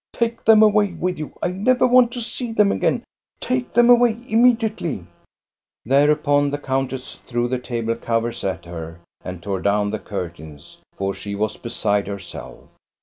Take 0.13 0.43
them 0.45 0.63
away 0.63 0.93
with 0.93 1.19
you! 1.19 1.31
I 1.43 1.49
never 1.49 1.85
want 1.85 2.11
to 2.13 2.21
see 2.21 2.53
them 2.53 2.71
again 2.71 3.03
I 3.03 3.03
Take 3.39 3.71
them 3.73 3.87
away 3.87 4.17
immediately!" 4.27 5.05
Thereupon 5.85 6.49
the 6.49 6.57
countess 6.57 7.19
threw 7.27 7.47
the 7.47 7.59
table 7.59 7.93
covers 7.93 8.43
at 8.43 8.65
her 8.65 8.99
and 9.23 9.43
tore 9.43 9.61
down 9.61 9.91
the 9.91 9.99
curtains, 9.99 10.79
for 10.95 11.13
she 11.13 11.35
was 11.35 11.55
beside 11.55 12.07
herself. 12.07 12.63